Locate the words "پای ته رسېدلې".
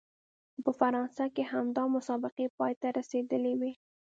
2.57-3.53